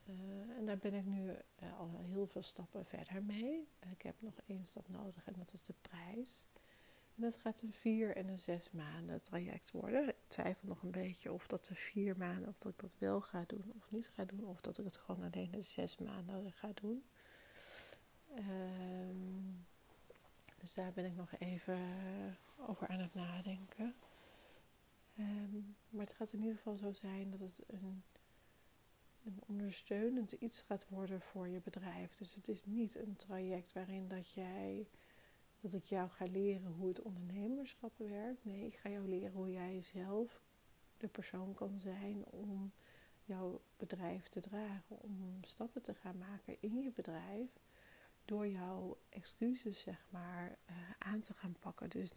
Uh, 0.04 0.56
en 0.56 0.66
daar 0.66 0.78
ben 0.78 0.94
ik 0.94 1.04
nu 1.04 1.28
uh, 1.28 1.78
al 1.78 2.00
heel 2.02 2.26
veel 2.26 2.42
stappen 2.42 2.84
verder 2.84 3.22
mee. 3.22 3.68
ik 3.90 4.02
heb 4.02 4.14
nog 4.18 4.34
één 4.46 4.64
stap 4.64 4.88
nodig 4.88 5.26
en 5.26 5.34
dat 5.36 5.52
is 5.52 5.62
de 5.62 5.74
prijs. 5.80 6.48
Dat 7.18 7.36
gaat 7.36 7.62
een 7.62 7.72
vier 7.72 8.16
en 8.16 8.28
een 8.28 8.38
zes 8.38 8.70
maanden 8.70 9.22
traject 9.22 9.70
worden. 9.70 10.08
Ik 10.08 10.16
twijfel 10.26 10.68
nog 10.68 10.82
een 10.82 10.90
beetje 10.90 11.32
of 11.32 11.46
dat 11.46 11.64
de 11.64 11.74
vier 11.74 12.16
maanden, 12.16 12.48
of 12.48 12.58
dat 12.58 12.72
ik 12.72 12.78
dat 12.78 12.96
wel 12.98 13.20
ga 13.20 13.44
doen 13.46 13.72
of 13.76 13.90
niet 13.90 14.08
ga 14.08 14.24
doen. 14.24 14.44
Of 14.44 14.60
dat 14.60 14.78
ik 14.78 14.84
het 14.84 14.96
gewoon 14.96 15.32
alleen 15.32 15.50
de 15.50 15.62
zes 15.62 15.98
maanden 15.98 16.52
ga 16.52 16.70
doen. 16.74 17.04
Um, 18.38 19.66
dus 20.60 20.74
daar 20.74 20.92
ben 20.92 21.04
ik 21.04 21.16
nog 21.16 21.32
even 21.38 21.78
over 22.66 22.88
aan 22.88 23.00
het 23.00 23.14
nadenken. 23.14 23.94
Um, 25.18 25.76
maar 25.88 26.04
het 26.04 26.14
gaat 26.14 26.32
in 26.32 26.40
ieder 26.40 26.56
geval 26.56 26.76
zo 26.76 26.92
zijn 26.92 27.30
dat 27.30 27.40
het 27.40 27.62
een, 27.66 28.02
een 29.24 29.40
ondersteunend 29.46 30.32
iets 30.32 30.60
gaat 30.60 30.88
worden 30.88 31.20
voor 31.20 31.48
je 31.48 31.60
bedrijf. 31.60 32.16
Dus 32.16 32.34
het 32.34 32.48
is 32.48 32.64
niet 32.64 32.94
een 32.94 33.16
traject 33.16 33.72
waarin 33.72 34.08
dat 34.08 34.32
jij 34.32 34.88
dat 35.60 35.72
ik 35.72 35.84
jou 35.84 36.08
ga 36.10 36.24
leren 36.24 36.72
hoe 36.72 36.88
het 36.88 37.02
ondernemerschap 37.02 37.92
werkt. 37.96 38.44
Nee, 38.44 38.66
ik 38.66 38.74
ga 38.74 38.88
jou 38.88 39.08
leren 39.08 39.32
hoe 39.32 39.50
jij 39.50 39.82
zelf 39.82 40.40
de 40.96 41.08
persoon 41.08 41.54
kan 41.54 41.80
zijn 41.80 42.24
om 42.24 42.72
jouw 43.24 43.60
bedrijf 43.76 44.28
te 44.28 44.40
dragen, 44.40 45.00
om 45.00 45.38
stappen 45.40 45.82
te 45.82 45.94
gaan 45.94 46.18
maken 46.18 46.56
in 46.60 46.82
je 46.82 46.90
bedrijf 46.90 47.48
door 48.24 48.48
jouw 48.48 48.98
excuses 49.08 49.80
zeg 49.80 50.06
maar 50.10 50.58
uh, 50.70 50.76
aan 50.98 51.20
te 51.20 51.32
gaan 51.32 51.56
pakken. 51.60 51.90
Dus 51.90 52.12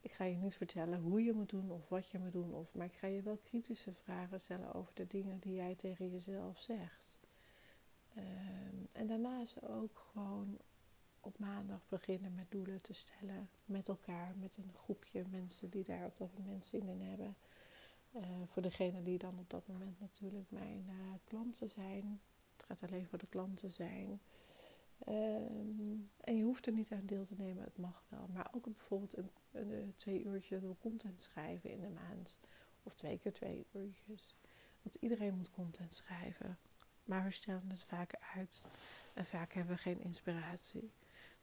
ik 0.00 0.12
ga 0.12 0.24
je 0.24 0.36
niet 0.36 0.56
vertellen 0.56 1.00
hoe 1.00 1.22
je 1.22 1.32
moet 1.32 1.50
doen 1.50 1.70
of 1.70 1.88
wat 1.88 2.10
je 2.10 2.18
moet 2.18 2.32
doen, 2.32 2.54
of, 2.54 2.74
maar 2.74 2.86
ik 2.86 2.94
ga 2.94 3.06
je 3.06 3.22
wel 3.22 3.36
kritische 3.36 3.94
vragen 3.94 4.40
stellen 4.40 4.74
over 4.74 4.94
de 4.94 5.06
dingen 5.06 5.38
die 5.38 5.54
jij 5.54 5.74
tegen 5.74 6.10
jezelf 6.10 6.58
zegt. 6.58 7.20
Um, 8.16 8.88
en 8.92 9.06
daarnaast 9.06 9.62
ook 9.62 10.08
gewoon 10.12 10.58
op 11.22 11.38
maandag 11.38 11.88
beginnen 11.88 12.34
met 12.34 12.50
doelen 12.50 12.80
te 12.80 12.92
stellen. 12.92 13.48
Met 13.64 13.88
elkaar, 13.88 14.34
met 14.36 14.56
een 14.56 14.72
groepje 14.74 15.24
mensen 15.30 15.70
die 15.70 15.84
daar 15.84 16.04
op 16.04 16.16
dat 16.16 16.30
moment 16.38 16.64
zin 16.64 16.88
in 16.88 17.00
hebben. 17.00 17.36
Uh, 18.16 18.22
voor 18.46 18.62
degene 18.62 19.02
die 19.02 19.18
dan 19.18 19.38
op 19.38 19.50
dat 19.50 19.66
moment 19.66 20.00
natuurlijk 20.00 20.50
mijn 20.50 20.84
uh, 20.88 20.94
klanten 21.24 21.70
zijn. 21.70 22.20
Het 22.52 22.64
gaat 22.64 22.90
alleen 22.90 23.06
voor 23.06 23.18
de 23.18 23.26
klanten 23.26 23.72
zijn. 23.72 24.20
Um, 25.08 26.10
en 26.20 26.36
je 26.36 26.42
hoeft 26.42 26.66
er 26.66 26.72
niet 26.72 26.92
aan 26.92 27.06
deel 27.06 27.24
te 27.24 27.34
nemen, 27.36 27.64
het 27.64 27.78
mag 27.78 28.04
wel. 28.08 28.28
Maar 28.32 28.48
ook 28.52 28.64
bijvoorbeeld 28.64 29.16
een, 29.16 29.30
een, 29.52 29.92
twee 29.96 30.24
uurtjes 30.24 30.60
door 30.60 30.76
content 30.80 31.20
schrijven 31.20 31.70
in 31.70 31.80
de 31.80 31.88
maand. 31.88 32.38
Of 32.82 32.94
twee 32.94 33.18
keer 33.18 33.32
twee 33.32 33.66
uurtjes. 33.72 34.36
Want 34.82 34.94
iedereen 34.94 35.34
moet 35.34 35.50
content 35.50 35.92
schrijven. 35.92 36.58
Maar 37.04 37.24
we 37.24 37.30
stellen 37.30 37.70
het 37.70 37.84
vaak 37.84 38.14
uit. 38.34 38.66
En 39.14 39.26
vaak 39.26 39.52
hebben 39.52 39.74
we 39.74 39.80
geen 39.80 40.00
inspiratie. 40.00 40.90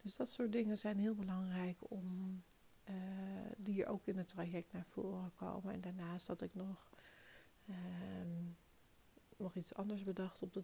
Dus 0.02 0.16
dat 0.16 0.30
soort 0.30 0.52
dingen 0.52 0.78
zijn 0.78 0.98
heel 0.98 1.14
belangrijk 1.14 1.90
om 1.90 2.42
uh, 2.90 2.94
die 3.56 3.86
ook 3.86 4.06
in 4.06 4.18
het 4.18 4.28
traject 4.28 4.72
naar 4.72 4.86
voren 4.86 5.32
komen. 5.36 5.72
En 5.72 5.80
daarnaast 5.80 6.26
had 6.26 6.40
ik 6.40 6.54
nog 6.54 6.90
Ehm, 7.70 8.44
nog 9.36 9.54
iets 9.54 9.74
anders 9.74 10.02
bedacht 10.02 10.42
op 10.42 10.52
de, 10.52 10.62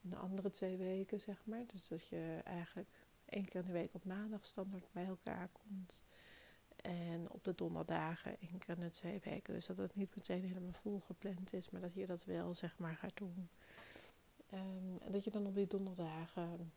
in 0.00 0.10
de 0.10 0.16
andere 0.16 0.50
twee 0.50 0.76
weken, 0.76 1.20
zeg 1.20 1.44
maar. 1.44 1.66
Dus 1.66 1.88
dat 1.88 2.06
je 2.06 2.40
eigenlijk 2.44 2.88
één 3.24 3.44
keer 3.44 3.60
in 3.60 3.66
de 3.66 3.72
week 3.72 3.94
op 3.94 4.04
maandag 4.04 4.44
standaard 4.44 4.92
bij 4.92 5.06
elkaar 5.06 5.48
komt. 5.52 6.02
En 6.76 7.30
op 7.30 7.44
de 7.44 7.54
donderdagen 7.54 8.40
één 8.40 8.58
keer 8.58 8.74
in 8.76 8.82
de 8.84 8.90
twee 8.90 9.20
weken. 9.24 9.54
Dus 9.54 9.66
dat 9.66 9.76
het 9.76 9.94
niet 9.94 10.16
meteen 10.16 10.44
helemaal 10.44 10.72
vol 10.72 11.00
gepland 11.00 11.52
is, 11.52 11.70
maar 11.70 11.80
dat 11.80 11.94
je 11.94 12.06
dat 12.06 12.24
wel 12.24 12.54
zeg 12.54 12.78
maar 12.78 12.96
gaat 12.96 13.16
doen. 13.16 13.48
Um, 14.54 14.98
en 15.00 15.12
dat 15.12 15.24
je 15.24 15.30
dan 15.30 15.46
op 15.46 15.54
die 15.54 15.66
donderdagen 15.66 16.72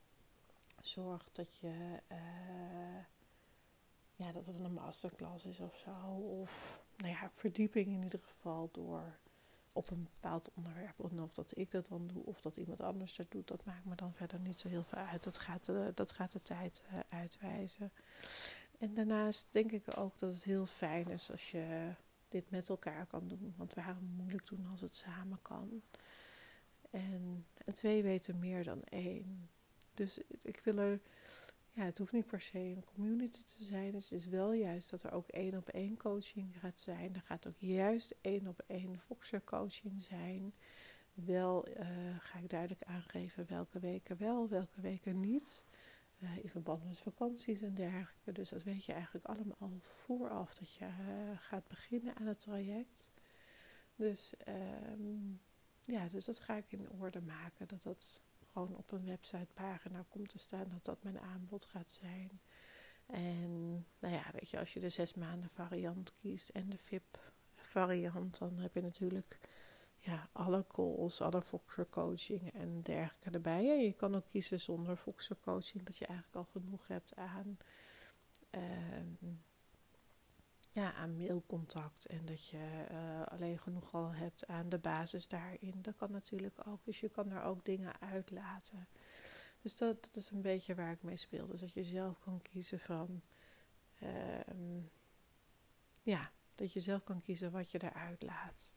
zorgt 0.82 1.36
dat 1.36 1.58
je 1.58 2.00
uh, 2.12 3.04
ja, 4.16 4.32
dat 4.32 4.46
het 4.46 4.60
een 4.60 4.74
masterclass 4.74 5.46
is 5.46 5.60
of 5.60 5.78
zo. 5.78 5.92
Of 6.42 6.82
nou 6.98 7.12
ja, 7.12 7.30
verdieping 7.34 7.88
in 7.88 8.04
ieder 8.04 8.20
geval 8.24 8.70
door 8.72 9.18
op 9.72 9.90
een 9.92 10.04
bepaald 10.04 10.52
onderwerp. 10.54 11.10
En 11.12 11.22
of 11.22 11.34
dat 11.34 11.58
ik 11.58 11.72
dat 11.72 11.88
dan 11.88 12.08
doe 12.08 12.26
of 12.26 12.42
dat 12.42 12.58
iemand 12.58 12.82
anders 12.82 13.16
dat 13.16 13.32
doet, 13.32 13.48
dat 13.48 13.66
maakt 13.66 13.86
me 13.86 13.96
dan 13.96 14.14
verder 14.14 14.40
niet 14.40 14.60
zo 14.60 14.68
heel 14.68 14.84
veel 14.84 14.98
uit. 14.98 15.24
Dat 15.24 15.38
gaat 15.38 15.66
de, 15.66 15.92
dat 15.94 16.12
gaat 16.12 16.32
de 16.32 16.42
tijd 16.42 16.84
uh, 16.94 17.00
uitwijzen. 17.10 17.92
En 18.80 18.94
daarnaast 18.94 19.48
denk 19.52 19.72
ik 19.72 19.98
ook 19.98 20.18
dat 20.18 20.34
het 20.34 20.44
heel 20.44 20.66
fijn 20.66 21.10
is 21.10 21.32
als 21.32 21.52
je 21.52 21.92
dit 22.30 22.50
met 22.50 22.70
elkaar 22.70 23.06
kan 23.06 23.28
doen. 23.28 23.54
Want 23.58 23.74
we 23.74 23.82
gaan 23.82 24.14
moeilijk 24.16 24.48
doen 24.48 24.68
als 24.72 24.82
het 24.82 24.96
samen 24.96 25.40
kan. 25.42 25.82
En, 26.90 27.46
en 27.66 27.74
twee 27.74 28.04
weten 28.04 28.40
meer 28.40 28.64
dan 28.64 28.84
één. 28.84 29.50
Dus 29.98 30.20
ik 30.42 30.60
wil 30.64 30.78
er, 30.78 31.00
ja, 31.72 31.84
het 31.84 31.98
hoeft 31.98 32.12
niet 32.12 32.28
per 32.28 32.42
se 32.42 32.58
een 32.58 32.86
community 32.94 33.44
te 33.44 33.64
zijn. 33.64 33.94
Het 33.94 34.12
is 34.12 34.28
wel 34.28 34.54
juist 34.54 34.90
dat 34.90 35.04
er 35.04 35.12
ook 35.12 35.28
één 35.28 35.58
op 35.58 35.70
één 35.70 35.98
coaching 35.98 36.60
gaat 36.60 36.80
zijn. 36.80 37.16
Er 37.16 37.22
gaat 37.22 37.48
ook 37.48 37.58
juist 37.60 38.16
één 38.22 38.48
op 38.48 38.64
één 38.68 39.00
Voxer 39.00 39.44
coaching 39.44 40.04
zijn. 40.04 40.54
Wel 41.14 41.68
uh, 41.70 41.86
ga 42.20 42.40
ik 42.40 42.50
duidelijk 42.50 42.84
aangeven 42.84 43.46
welke 43.48 43.80
weken 43.80 44.18
wel, 44.18 44.50
welke 44.50 44.82
weken 44.82 45.20
niet. 45.20 45.64
Uh, 46.20 46.38
in 46.38 46.50
verband 46.50 46.88
met 46.88 46.98
vakanties 46.98 47.62
en 47.62 47.74
dergelijke. 47.74 48.32
Dus 48.32 48.50
dat 48.50 48.64
weet 48.64 48.86
je 48.86 48.94
eigenlijk 48.94 49.26
allemaal 49.26 49.80
vooraf 49.82 50.54
dat 50.54 50.74
je 50.74 50.86
uh, 50.86 51.38
gaat 51.40 51.68
beginnen 51.68 52.16
aan 52.16 52.28
het 52.28 52.40
traject. 52.40 53.12
Dus 53.96 54.34
um, 54.48 55.42
ja, 55.84 56.08
dus 56.08 56.26
dat 56.26 56.40
ga 56.40 56.56
ik 56.56 56.72
in 56.72 56.90
orde 57.00 57.22
maken. 57.22 57.68
Dat 57.68 57.84
dat 57.84 58.22
gewoon 58.58 58.78
op 58.78 58.92
een 58.92 59.06
websitepagina 59.06 60.06
komt 60.10 60.30
te 60.30 60.40
staan. 60.40 60.70
Dat 60.70 60.86
dat 60.86 61.04
mijn 61.04 61.20
aanbod 61.20 61.66
gaat 61.66 61.92
zijn. 61.92 62.42
En 63.06 63.86
nou 64.00 64.14
ja, 64.14 64.24
weet 64.34 64.50
je, 64.50 64.60
als 64.60 64.74
je 64.74 64.80
de 64.80 64.90
zes 64.90 65.14
maanden 65.14 65.50
variant 65.50 66.14
kiest 66.16 66.50
en 66.50 66.70
de 66.70 66.78
VIP 66.78 67.34
variant, 67.56 68.38
dan 68.38 68.58
heb 68.58 68.74
je 68.74 68.82
natuurlijk 68.82 69.40
ja, 69.98 70.30
alle 70.32 70.66
calls, 70.68 71.22
alle 71.22 71.42
Foxer 71.42 71.90
coaching 71.90 72.54
en 72.54 72.82
dergelijke 72.82 73.30
erbij. 73.30 73.64
Ja, 73.64 73.74
je 73.74 73.94
kan 73.94 74.16
ook 74.16 74.26
kiezen 74.30 74.60
zonder 74.60 74.96
Foxer 74.96 75.38
coaching, 75.42 75.84
dat 75.84 75.98
je 75.98 76.06
eigenlijk 76.06 76.38
al 76.38 76.62
genoeg 76.62 76.88
hebt 76.88 77.16
aan 77.16 77.58
uh, 78.52 78.62
ja, 80.78 80.94
aan 80.94 81.18
mailcontact 81.18 82.06
en 82.06 82.26
dat 82.26 82.48
je 82.48 82.86
uh, 82.92 83.26
alleen 83.26 83.60
genoeg 83.60 83.94
al 83.94 84.14
hebt 84.14 84.48
aan 84.48 84.70
de 84.70 84.78
basis 84.78 85.28
daarin. 85.28 85.82
Dat 85.82 85.96
kan 85.96 86.12
natuurlijk 86.12 86.68
ook. 86.68 86.80
Dus 86.84 87.00
je 87.00 87.10
kan 87.10 87.32
er 87.32 87.44
ook 87.44 87.66
dingen 87.66 88.00
uitlaten. 88.00 88.88
Dus 89.62 89.78
dat, 89.78 90.04
dat 90.04 90.16
is 90.16 90.30
een 90.30 90.42
beetje 90.42 90.76
waar 90.76 90.92
ik 90.92 91.04
mee 91.04 91.18
speel. 91.18 91.48
Dus 91.48 91.60
dat 91.60 91.74
je 91.74 91.84
zelf 91.84 92.20
kan 92.20 92.42
kiezen 92.42 92.80
van. 92.80 93.22
Uh, 94.04 94.10
ja, 96.04 96.32
dat 96.56 96.74
je 96.74 96.80
zelf 96.80 97.04
kan 97.04 97.22
kiezen 97.22 97.52
wat 97.52 97.72
je 97.72 97.84
eruit 97.84 98.24
laat. 98.24 98.74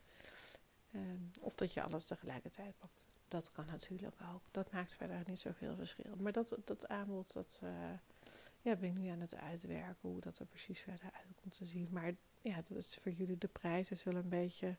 Um, 0.95 1.31
of 1.41 1.55
dat 1.55 1.73
je 1.73 1.83
alles 1.83 2.07
tegelijkertijd 2.07 2.79
pakt. 2.79 3.07
Dat 3.29 3.53
kan 3.53 3.67
natuurlijk 3.67 4.17
ook. 4.33 4.43
Dat 4.51 4.73
maakt 4.73 4.95
verder 4.95 5.23
niet 5.27 5.41
zoveel 5.41 5.77
verschil. 5.77 6.17
Maar 6.17 6.33
dat, 6.33 6.57
dat 6.65 6.89
aanbod, 6.89 7.33
dat. 7.33 7.63
Ja, 8.63 8.77
ben 8.77 8.89
ik 8.89 8.99
nu 8.99 9.09
aan 9.09 9.21
het 9.21 9.35
uitwerken 9.35 10.09
hoe 10.11 10.21
dat 10.21 10.39
er 10.39 10.47
precies 10.47 10.81
verder 10.81 11.11
uit 11.13 11.35
komt 11.41 11.55
te 11.55 11.67
zien. 11.67 11.89
Maar 11.91 12.15
ja, 12.43 12.63
dat 12.69 12.79
is 12.79 12.99
voor 13.03 13.13
jullie 13.13 13.39
de 13.39 13.49
prijzen 13.49 13.97
zullen 13.97 14.23
een 14.23 14.29
beetje. 14.29 14.77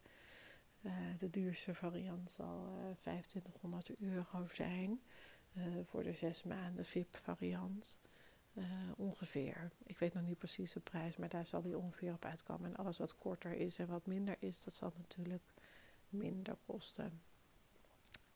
Uh, 0.81 0.93
de 1.17 1.29
duurste 1.29 1.73
variant 1.73 2.31
zal 2.31 2.77
uh, 2.77 2.89
eh, 2.89 2.97
2500 2.97 3.99
euro 3.99 4.47
zijn. 4.51 5.01
Uh, 5.53 5.63
voor 5.83 6.03
de 6.03 6.13
zes 6.13 6.43
maanden 6.43 6.85
VIP-variant. 6.85 7.99
ongeveer. 8.95 9.71
Ik 9.83 9.99
weet 9.99 10.13
nog 10.13 10.23
niet 10.23 10.37
precies 10.37 10.73
de 10.73 10.79
prijs, 10.79 11.17
maar 11.17 11.29
daar 11.29 11.45
zal 11.45 11.61
die 11.61 11.77
ongeveer 11.77 12.13
op 12.13 12.25
uitkomen. 12.25 12.69
En 12.69 12.75
alles 12.75 12.97
wat 12.97 13.17
korter 13.17 13.53
is 13.53 13.77
en 13.77 13.87
wat 13.87 14.05
minder 14.05 14.35
is, 14.39 14.63
dat 14.63 14.73
zal 14.73 14.93
natuurlijk 14.97 15.53
minder 16.09 16.55
kosten. 16.65 17.21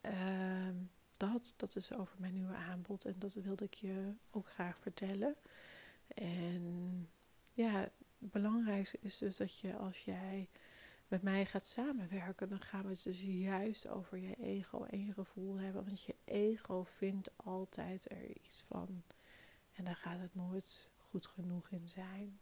Ehm 0.01 0.75
dat, 1.17 1.53
dat 1.57 1.75
is 1.75 1.93
over 1.93 2.15
mijn 2.19 2.33
nieuwe 2.33 2.55
aanbod 2.55 3.05
en 3.05 3.15
dat 3.17 3.33
wilde 3.33 3.63
ik 3.63 3.73
je 3.73 4.13
ook 4.31 4.47
graag 4.47 4.77
vertellen. 4.77 5.35
En 6.07 7.09
ja, 7.53 7.79
het 7.79 7.91
belangrijkste 8.17 8.97
is 9.01 9.17
dus 9.17 9.37
dat 9.37 9.59
je 9.59 9.75
als 9.75 10.03
jij 10.03 10.49
met 11.07 11.21
mij 11.21 11.45
gaat 11.45 11.65
samenwerken, 11.65 12.49
dan 12.49 12.61
gaan 12.61 12.83
we 12.83 12.89
het 12.89 13.03
dus 13.03 13.21
juist 13.21 13.87
over 13.87 14.17
je 14.17 14.35
ego 14.35 14.83
en 14.83 15.05
je 15.05 15.13
gevoel 15.13 15.55
hebben. 15.55 15.85
Want 15.85 16.01
je 16.01 16.15
ego 16.23 16.83
vindt 16.83 17.29
altijd 17.35 18.11
er 18.11 18.29
iets 18.43 18.63
van. 18.67 19.03
En 19.73 19.83
daar 19.83 19.95
gaat 19.95 20.19
het 20.19 20.35
nooit 20.35 20.91
goed 20.97 21.27
genoeg 21.27 21.69
in 21.69 21.87
zijn. 21.87 22.39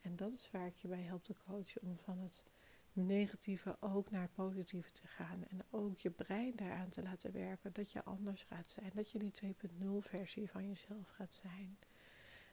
En 0.00 0.16
dat 0.16 0.32
is 0.32 0.50
waar 0.50 0.66
ik 0.66 0.76
je 0.76 0.88
bij 0.88 1.02
help 1.02 1.24
te 1.24 1.34
coachen 1.46 1.82
om 1.82 1.98
van 1.98 2.18
het 2.18 2.44
negatieve 2.92 3.76
ook 3.80 4.10
naar 4.10 4.22
het 4.22 4.34
positieve 4.34 4.92
te 4.92 5.06
gaan. 5.06 5.44
En 5.48 5.64
ook 5.70 5.98
je 5.98 6.10
brein 6.10 6.56
daaraan 6.56 6.88
te 6.88 7.02
laten 7.02 7.32
werken 7.32 7.72
dat 7.72 7.92
je 7.92 8.04
anders 8.04 8.42
gaat 8.42 8.70
zijn. 8.70 8.90
Dat 8.94 9.10
je 9.10 9.18
die 9.18 9.54
2.0 9.70 9.86
versie 9.98 10.50
van 10.50 10.68
jezelf 10.68 11.08
gaat 11.08 11.34
zijn. 11.34 11.78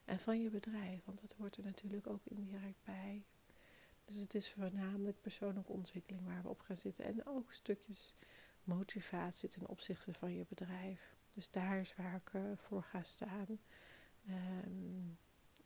En 0.05 0.19
van 0.19 0.41
je 0.41 0.49
bedrijf, 0.49 1.05
want 1.05 1.21
dat 1.21 1.35
hoort 1.37 1.57
er 1.57 1.63
natuurlijk 1.63 2.07
ook 2.07 2.25
indirect 2.25 2.83
bij. 2.83 3.25
Dus 4.05 4.15
het 4.15 4.35
is 4.35 4.51
voornamelijk 4.51 5.21
persoonlijke 5.21 5.71
ontwikkeling 5.71 6.25
waar 6.25 6.41
we 6.41 6.49
op 6.49 6.61
gaan 6.61 6.77
zitten. 6.77 7.05
En 7.05 7.25
ook 7.25 7.53
stukjes 7.53 8.15
motivatie 8.63 9.49
ten 9.49 9.67
opzichte 9.67 10.13
van 10.13 10.33
je 10.33 10.45
bedrijf. 10.49 11.15
Dus 11.33 11.51
daar 11.51 11.79
is 11.79 11.95
waar 11.95 12.15
ik 12.15 12.33
uh, 12.33 12.41
voor 12.55 12.83
ga 12.83 13.03
staan. 13.03 13.59
Um, 14.29 15.17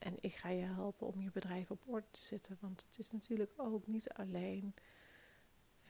en 0.03 0.17
ik 0.22 0.33
ga 0.33 0.50
je 0.50 0.65
helpen 0.65 1.07
om 1.07 1.22
je 1.22 1.31
bedrijf 1.31 1.72
op 1.72 1.83
orde 1.86 2.07
te 2.12 2.22
zetten. 2.22 2.57
Want 2.60 2.86
het 2.88 3.00
is 3.00 3.12
natuurlijk 3.12 3.53
ook 3.57 3.88
niet 3.88 4.10
alleen 4.10 4.74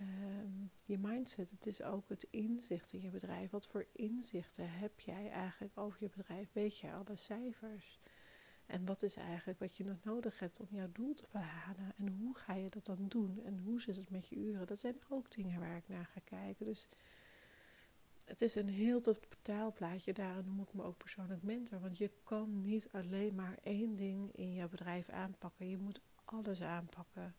um, 0.01 0.72
je 0.84 0.98
mindset. 0.98 1.50
Het 1.50 1.65
is 1.65 1.82
ook 1.82 2.10
het 2.10 2.27
inzicht 2.29 2.93
in 2.93 3.01
je 3.01 3.10
bedrijf. 3.10 3.51
Wat 3.51 3.67
voor 3.67 3.86
inzichten 3.91 4.72
heb 4.72 5.00
jij 5.00 5.29
eigenlijk 5.29 5.77
over 5.77 5.98
je 6.00 6.10
bedrijf? 6.15 6.50
Weet 6.51 6.77
je 6.77 6.93
alle 6.93 7.15
cijfers? 7.15 8.00
En 8.65 8.86
wat 8.86 9.03
is 9.03 9.15
eigenlijk 9.15 9.60
wat 9.60 9.77
je 9.77 9.86
nog 9.86 10.03
nodig 10.03 10.39
hebt 10.39 10.60
om 10.60 10.67
jouw 10.70 10.91
doel 10.91 11.13
te 11.13 11.27
behalen? 11.32 11.93
En 11.98 12.08
hoe 12.08 12.36
ga 12.36 12.53
je 12.53 12.70
dat 12.70 12.86
dan 12.86 13.05
doen? 13.08 13.41
En 13.46 13.58
hoe 13.58 13.82
zit 13.82 13.96
het 13.96 14.10
met 14.10 14.27
je 14.27 14.36
uren? 14.36 14.67
Dat 14.67 14.79
zijn 14.79 14.96
ook 15.10 15.32
dingen 15.32 15.60
waar 15.60 15.77
ik 15.77 15.88
naar 15.88 16.10
ga 16.13 16.20
kijken. 16.24 16.65
Dus 16.65 16.88
het 18.25 18.42
is 18.42 18.56
een 18.56 18.70
heel 18.70 19.01
totaalplaatje. 19.01 20.13
Daarom 20.13 20.46
noem 20.46 20.62
ik 20.62 20.74
me 20.74 20.84
ook 20.84 20.98
persoonlijk 20.98 21.44
mentor. 21.44 21.80
Want 21.80 21.98
je 21.98 22.12
kan 22.24 22.62
niet 22.62 22.89
alleen 22.92 23.36
maar 23.36 23.58
één 23.63 23.96
ding 23.96 24.36
in 24.36 24.53
jouw 24.53 24.70
bedrijf 24.70 25.10
aanpakken. 25.10 25.70
Je 25.70 25.77
moet 25.77 26.01
alles 26.25 26.62
aanpakken. 26.62 27.36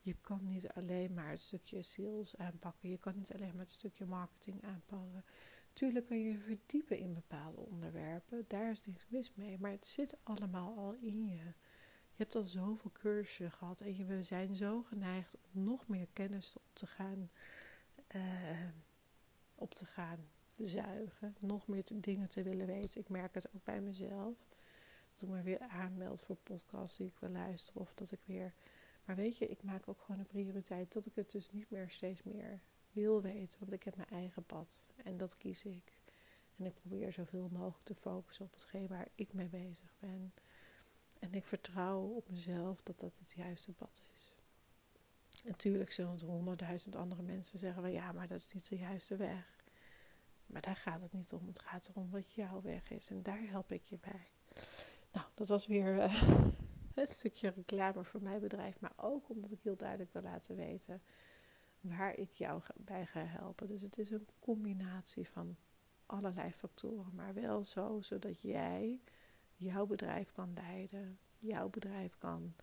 Je 0.00 0.16
kan 0.20 0.40
niet 0.42 0.68
alleen 0.68 1.14
maar 1.14 1.30
het 1.30 1.40
stukje 1.40 1.82
sales 1.82 2.36
aanpakken. 2.36 2.88
Je 2.88 2.98
kan 2.98 3.16
niet 3.16 3.32
alleen 3.32 3.50
maar 3.50 3.64
het 3.64 3.70
stukje 3.70 4.06
marketing 4.06 4.64
aanpakken. 4.64 5.24
Tuurlijk 5.72 6.06
kan 6.06 6.18
je 6.18 6.38
verdiepen 6.38 6.98
in 6.98 7.14
bepaalde 7.14 7.60
onderwerpen. 7.60 8.44
Daar 8.48 8.70
is 8.70 8.84
niks 8.84 9.06
mis 9.08 9.34
mee. 9.34 9.58
Maar 9.58 9.70
het 9.70 9.86
zit 9.86 10.16
allemaal 10.22 10.76
al 10.76 10.94
in 11.00 11.28
je. 11.28 11.44
Je 12.16 12.22
hebt 12.22 12.34
al 12.34 12.42
zoveel 12.42 12.92
cursussen 12.92 13.52
gehad. 13.52 13.80
En 13.80 14.06
we 14.06 14.22
zijn 14.22 14.54
zo 14.54 14.82
geneigd 14.82 15.36
om 15.52 15.62
nog 15.62 15.88
meer 15.88 16.06
kennis 16.12 16.56
op 16.56 16.70
te 16.72 16.86
gaan. 16.86 17.30
Uh, 18.14 18.22
op 19.56 19.74
te 19.74 19.84
gaan 19.84 20.28
zuigen. 20.56 21.36
Nog 21.38 21.66
meer 21.66 21.84
dingen 21.94 22.28
te 22.28 22.42
willen 22.42 22.66
weten. 22.66 23.00
Ik 23.00 23.08
merk 23.08 23.34
het 23.34 23.48
ook 23.54 23.64
bij 23.64 23.80
mezelf. 23.80 24.36
Dat 25.14 25.22
ik 25.22 25.28
me 25.28 25.42
weer 25.42 25.60
aanmeld 25.60 26.20
voor 26.20 26.36
podcasts 26.36 26.96
die 26.96 27.06
ik 27.06 27.18
wil 27.18 27.30
luisteren. 27.30 27.80
Of 27.80 27.94
dat 27.94 28.12
ik 28.12 28.20
weer. 28.24 28.54
Maar 29.04 29.16
weet 29.16 29.38
je, 29.38 29.48
ik 29.48 29.62
maak 29.62 29.88
ook 29.88 30.00
gewoon 30.00 30.20
een 30.20 30.26
prioriteit 30.26 30.92
dat 30.92 31.06
ik 31.06 31.14
het 31.14 31.30
dus 31.30 31.50
niet 31.50 31.70
meer 31.70 31.90
steeds 31.90 32.22
meer 32.22 32.60
wil 32.92 33.22
weten. 33.22 33.58
Want 33.58 33.72
ik 33.72 33.82
heb 33.82 33.96
mijn 33.96 34.08
eigen 34.08 34.44
pad. 34.44 34.84
En 35.04 35.16
dat 35.16 35.36
kies 35.36 35.64
ik. 35.64 35.92
En 36.56 36.64
ik 36.64 36.74
probeer 36.74 37.12
zoveel 37.12 37.48
mogelijk 37.52 37.84
te 37.84 37.94
focussen 37.94 38.44
op 38.44 38.52
hetgeen 38.52 38.86
waar 38.86 39.08
ik 39.14 39.32
mee 39.32 39.48
bezig 39.48 39.94
ben. 39.98 40.32
En 41.18 41.34
ik 41.34 41.46
vertrouw 41.46 42.00
op 42.00 42.30
mezelf 42.30 42.82
dat 42.82 43.00
dat 43.00 43.18
het 43.18 43.32
juiste 43.36 43.72
pad 43.72 44.02
is. 44.14 44.35
Natuurlijk 45.46 45.92
zullen 45.92 46.18
er 46.18 46.26
honderdduizend 46.26 46.96
andere 46.96 47.22
mensen 47.22 47.58
zeggen: 47.58 47.82
van 47.82 47.92
ja, 47.92 48.12
maar 48.12 48.28
dat 48.28 48.38
is 48.38 48.52
niet 48.52 48.68
de 48.68 48.76
juiste 48.76 49.16
weg. 49.16 49.64
Maar 50.46 50.62
daar 50.62 50.76
gaat 50.76 51.00
het 51.00 51.12
niet 51.12 51.32
om. 51.32 51.46
Het 51.46 51.60
gaat 51.60 51.88
erom 51.88 52.10
wat 52.10 52.32
jouw 52.32 52.60
weg 52.60 52.90
is. 52.90 53.10
En 53.10 53.22
daar 53.22 53.42
help 53.48 53.72
ik 53.72 53.82
je 53.84 53.98
bij. 54.00 54.28
Nou, 55.12 55.26
dat 55.34 55.48
was 55.48 55.66
weer 55.66 55.96
uh, 55.96 56.22
een 56.94 57.06
stukje 57.06 57.52
reclame 57.56 58.04
voor 58.04 58.22
mijn 58.22 58.40
bedrijf. 58.40 58.80
Maar 58.80 58.92
ook 58.96 59.28
omdat 59.28 59.50
ik 59.50 59.60
heel 59.62 59.76
duidelijk 59.76 60.12
wil 60.12 60.22
laten 60.22 60.56
weten 60.56 61.02
waar 61.80 62.16
ik 62.16 62.32
jou 62.32 62.62
bij 62.76 63.06
ga 63.06 63.24
helpen. 63.24 63.66
Dus 63.66 63.82
het 63.82 63.98
is 63.98 64.10
een 64.10 64.28
combinatie 64.38 65.28
van 65.28 65.56
allerlei 66.06 66.52
factoren, 66.52 67.14
maar 67.14 67.34
wel 67.34 67.64
zo 67.64 68.00
zodat 68.00 68.40
jij 68.40 69.00
jouw 69.56 69.86
bedrijf 69.86 70.32
kan 70.32 70.52
leiden, 70.54 71.18
jouw 71.38 71.68
bedrijf 71.68 72.16
kan 72.18 72.54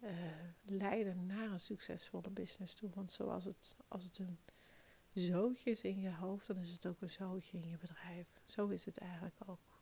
uh, 0.00 0.10
leiden 0.64 1.26
naar 1.26 1.50
een 1.50 1.60
succesvolle 1.60 2.30
business 2.30 2.74
toe. 2.74 2.90
Want 2.94 3.12
zoals 3.12 3.44
het, 3.44 3.76
als 3.88 4.04
het 4.04 4.18
een 4.18 4.38
zootje 5.12 5.70
is 5.70 5.80
in 5.80 6.00
je 6.00 6.14
hoofd, 6.14 6.46
dan 6.46 6.58
is 6.58 6.70
het 6.70 6.86
ook 6.86 7.00
een 7.00 7.10
zootje 7.10 7.58
in 7.58 7.68
je 7.68 7.78
bedrijf. 7.78 8.26
Zo 8.44 8.68
is 8.68 8.84
het 8.84 8.98
eigenlijk 8.98 9.36
ook. 9.46 9.80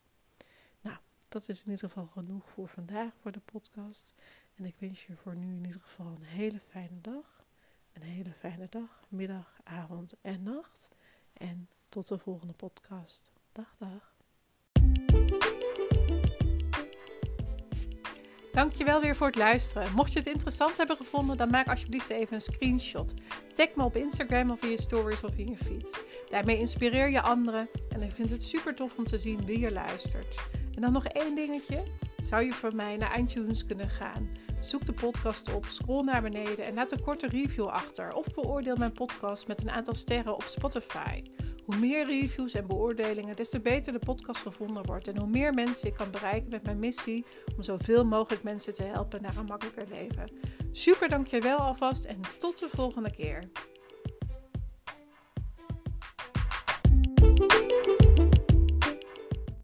Nou, 0.80 0.96
dat 1.28 1.48
is 1.48 1.64
in 1.64 1.70
ieder 1.70 1.88
geval 1.88 2.06
genoeg 2.06 2.50
voor 2.50 2.68
vandaag 2.68 3.12
voor 3.16 3.32
de 3.32 3.40
podcast. 3.40 4.14
En 4.54 4.64
ik 4.64 4.74
wens 4.78 5.06
je 5.06 5.16
voor 5.16 5.36
nu 5.36 5.56
in 5.56 5.64
ieder 5.64 5.80
geval 5.80 6.06
een 6.06 6.22
hele 6.22 6.60
fijne 6.60 7.00
dag. 7.00 7.44
Een 7.92 8.02
hele 8.02 8.32
fijne 8.32 8.66
dag, 8.70 9.06
middag, 9.08 9.60
avond 9.64 10.14
en 10.20 10.42
nacht. 10.42 10.88
En 11.32 11.68
tot 11.88 12.08
de 12.08 12.18
volgende 12.18 12.52
podcast. 12.52 13.30
Dag, 13.52 13.74
dag. 13.78 14.12
Dankjewel 18.54 19.00
weer 19.00 19.16
voor 19.16 19.26
het 19.26 19.36
luisteren. 19.36 19.92
Mocht 19.94 20.12
je 20.12 20.18
het 20.18 20.28
interessant 20.28 20.76
hebben 20.76 20.96
gevonden, 20.96 21.36
dan 21.36 21.50
maak 21.50 21.68
alsjeblieft 21.68 22.10
even 22.10 22.34
een 22.34 22.40
screenshot. 22.40 23.14
Tag 23.52 23.68
me 23.74 23.84
op 23.84 23.96
Instagram 23.96 24.50
of 24.50 24.62
in 24.62 24.70
je 24.70 24.80
stories 24.80 25.22
of 25.22 25.36
in 25.36 25.46
je 25.46 25.56
feed. 25.56 26.04
Daarmee 26.28 26.58
inspireer 26.58 27.10
je 27.10 27.20
anderen 27.20 27.68
en 27.88 28.02
ik 28.02 28.10
vind 28.10 28.30
het 28.30 28.42
super 28.42 28.74
tof 28.74 28.96
om 28.96 29.06
te 29.06 29.18
zien 29.18 29.44
wie 29.44 29.64
er 29.64 29.72
luistert. 29.72 30.36
En 30.74 30.80
dan 30.80 30.92
nog 30.92 31.04
één 31.04 31.34
dingetje. 31.34 31.82
Zou 32.22 32.44
je 32.44 32.52
voor 32.52 32.74
mij 32.74 32.96
naar 32.96 33.18
iTunes 33.18 33.66
kunnen 33.66 33.88
gaan? 33.88 34.28
Zoek 34.60 34.86
de 34.86 34.92
podcast 34.92 35.54
op, 35.54 35.66
scroll 35.66 36.04
naar 36.04 36.22
beneden 36.22 36.64
en 36.64 36.74
laat 36.74 36.92
een 36.92 37.02
korte 37.02 37.28
review 37.28 37.66
achter. 37.66 38.14
Of 38.14 38.26
beoordeel 38.34 38.76
mijn 38.76 38.92
podcast 38.92 39.46
met 39.46 39.60
een 39.60 39.70
aantal 39.70 39.94
sterren 39.94 40.34
op 40.34 40.42
Spotify. 40.42 41.22
Hoe 41.64 41.76
meer 41.76 42.06
reviews 42.06 42.54
en 42.54 42.66
beoordelingen, 42.66 43.36
des 43.36 43.48
te 43.48 43.60
beter 43.60 43.92
de 43.92 43.98
podcast 43.98 44.42
gevonden 44.42 44.86
wordt. 44.86 45.08
En 45.08 45.18
hoe 45.18 45.28
meer 45.28 45.54
mensen 45.54 45.88
ik 45.88 45.94
kan 45.94 46.10
bereiken 46.10 46.50
met 46.50 46.62
mijn 46.62 46.78
missie 46.78 47.24
om 47.56 47.62
zoveel 47.62 48.04
mogelijk 48.04 48.42
mensen 48.42 48.74
te 48.74 48.82
helpen 48.82 49.22
naar 49.22 49.36
een 49.36 49.44
makkelijker 49.44 49.86
leven. 49.88 50.30
Super 50.72 51.08
dankjewel 51.08 51.58
alvast 51.58 52.04
en 52.04 52.20
tot 52.38 52.58
de 52.58 52.68
volgende 52.70 53.10
keer. 53.10 53.42